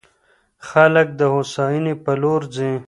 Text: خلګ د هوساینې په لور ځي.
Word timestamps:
خلګ 0.67 1.07
د 1.19 1.21
هوساینې 1.33 1.93
په 2.03 2.11
لور 2.21 2.41
ځي. 2.55 2.71